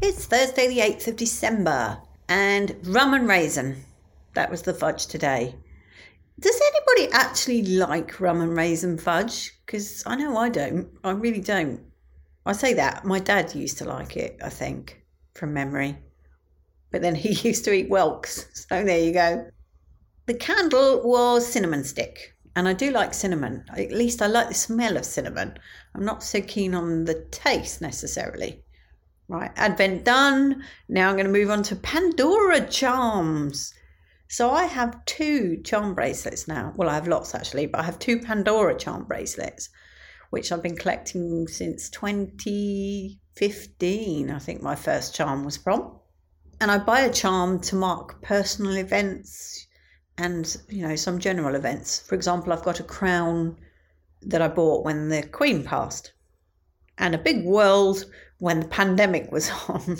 [0.00, 3.84] It's Thursday, the 8th of December, and rum and raisin.
[4.34, 5.56] That was the fudge today.
[6.38, 9.58] Does anybody actually like rum and raisin fudge?
[9.66, 10.88] Because I know I don't.
[11.02, 11.80] I really don't.
[12.46, 13.04] I say that.
[13.04, 15.02] My dad used to like it, I think,
[15.34, 15.98] from memory.
[16.92, 18.46] But then he used to eat whelks.
[18.68, 19.50] So there you go.
[20.26, 22.36] The candle was cinnamon stick.
[22.54, 23.64] And I do like cinnamon.
[23.76, 25.58] At least I like the smell of cinnamon.
[25.96, 28.62] I'm not so keen on the taste necessarily.
[29.28, 30.64] Right, Advent done.
[30.88, 33.74] Now I'm going to move on to Pandora charms.
[34.28, 36.72] So I have two charm bracelets now.
[36.76, 39.68] Well, I have lots actually, but I have two Pandora charm bracelets,
[40.30, 44.30] which I've been collecting since 2015.
[44.30, 45.98] I think my first charm was from.
[46.60, 49.66] And I buy a charm to mark personal events
[50.16, 52.00] and, you know, some general events.
[52.00, 53.58] For example, I've got a crown
[54.22, 56.12] that I bought when the Queen passed,
[56.96, 58.06] and a big world
[58.38, 59.98] when the pandemic was on.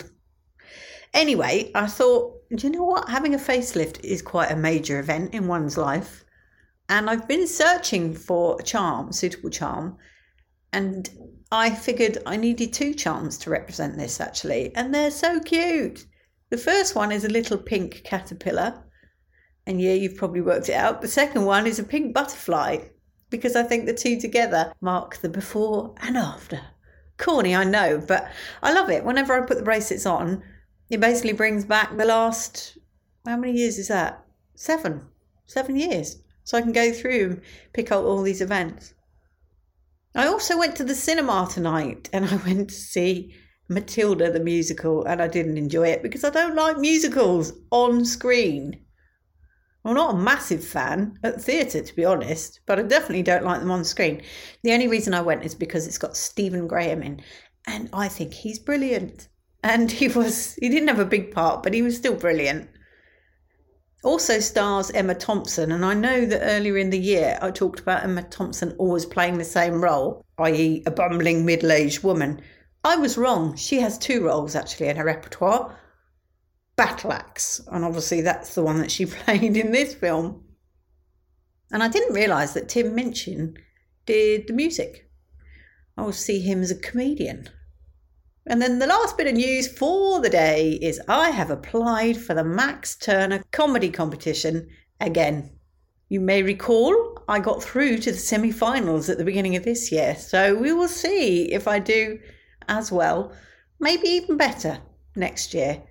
[1.13, 3.09] anyway, I thought, do you know what?
[3.09, 6.25] Having a facelift is quite a major event in one's life.
[6.87, 9.97] And I've been searching for a charm, suitable charm,
[10.73, 11.09] and
[11.51, 16.05] I figured I needed two charms to represent this actually, and they're so cute.
[16.49, 18.83] The first one is a little pink caterpillar,
[19.67, 21.01] and yeah, you've probably worked it out.
[21.01, 22.79] The second one is a pink butterfly,
[23.29, 26.59] because I think the two together mark the before and after
[27.19, 28.31] corny, I know, but
[28.63, 29.05] I love it.
[29.05, 30.41] Whenever I put the bracelets on,
[30.89, 32.77] it basically brings back the last,
[33.25, 34.25] how many years is that?
[34.55, 35.01] Seven.
[35.45, 36.17] Seven years.
[36.43, 37.41] So I can go through and
[37.73, 38.95] pick out all these events.
[40.15, 43.35] I also went to the cinema tonight and I went to see
[43.67, 48.83] Matilda the musical and I didn't enjoy it because I don't like musicals on screen.
[49.85, 53.61] I'm not a massive fan at theatre, to be honest, but I definitely don't like
[53.61, 54.21] them on screen.
[54.63, 57.21] The only reason I went is because it's got Stephen Graham in,
[57.65, 59.29] and I think he's brilliant.
[59.63, 62.69] And he was, he didn't have a big part, but he was still brilliant.
[64.03, 68.03] Also stars Emma Thompson, and I know that earlier in the year I talked about
[68.03, 72.41] Emma Thompson always playing the same role, i.e., a bumbling middle aged woman.
[72.83, 73.55] I was wrong.
[73.55, 75.77] She has two roles actually in her repertoire
[76.79, 80.41] battle axe, and obviously that's the one that she played in this film.
[81.73, 83.57] And I didn't realise that Tim Minchin
[84.05, 85.09] did the music.
[85.97, 87.49] I will see him as a comedian.
[88.47, 92.33] And then the last bit of news for the day is I have applied for
[92.33, 94.69] the Max Turner comedy competition
[95.01, 95.51] again.
[96.07, 99.91] You may recall I got through to the semi finals at the beginning of this
[99.91, 102.19] year, so we will see if I do
[102.69, 103.33] as well,
[103.81, 104.79] maybe even better
[105.17, 105.83] next year.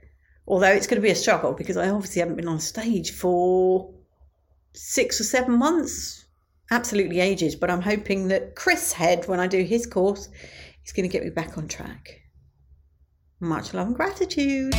[0.48, 3.92] Although it's going to be a struggle because I obviously haven't been on stage for
[4.72, 6.25] six or seven months.
[6.70, 7.54] Absolutely ages.
[7.54, 10.31] But I'm hoping that Chris Head, when I do his course,
[10.87, 12.22] is going to get me back on track.
[13.41, 14.75] Much love and gratitude.